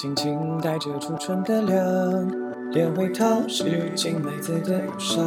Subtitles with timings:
[0.00, 1.78] 轻轻带着初春的凉，
[2.70, 5.22] 莲回头是青梅子的忧伤。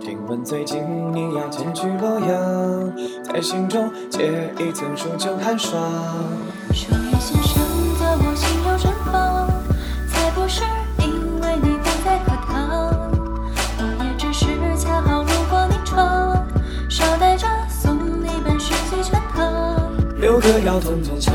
[0.00, 0.82] 听闻最近
[1.12, 2.92] 你要前去洛阳，
[3.24, 5.78] 在心中结一层数九寒霜。
[6.72, 7.62] 说叶先生
[8.00, 9.46] 的我心有盛放，
[10.08, 10.62] 才不是
[11.00, 12.88] 因为你不在课堂，
[13.76, 14.46] 我也只是
[14.78, 16.42] 恰好路过你窗，
[16.88, 19.92] 捎带着送你本诗集全唐。
[20.18, 21.34] 六个腰痛痛强，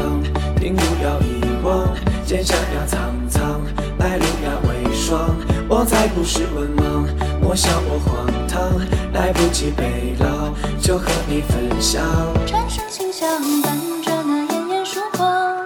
[0.56, 1.88] 听不要遗忘，
[2.26, 3.62] 剑山呀苍苍，
[3.98, 5.36] 白露呀微霜。
[5.70, 7.06] 我才不是文盲，
[7.42, 8.80] 莫笑我荒唐，
[9.14, 12.02] 来不及背牢，就和你分享。
[12.46, 13.28] 蝉声清香
[13.62, 15.66] 伴着那炎炎曙光，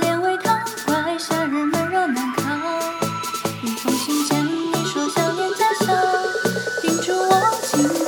[0.00, 2.60] 莲味汤怪夏日闷热难扛。
[3.62, 4.34] 一封信笺，
[4.72, 5.96] 你说想念家乡，
[6.82, 7.32] 叮嘱我
[7.62, 8.03] 勤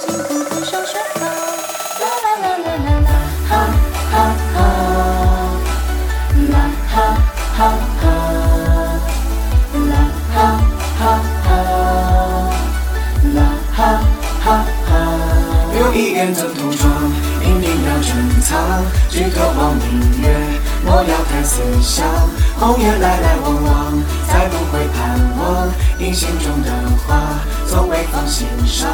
[15.97, 16.93] 一眼曾同窗，
[17.43, 20.29] 隐隐要珍藏，举头望明月，
[20.85, 22.07] 莫要太思乡。
[22.59, 23.95] 红颜来来往往，
[24.29, 26.71] 才不会盼望，你心中的
[27.07, 28.91] 话，从未放心上。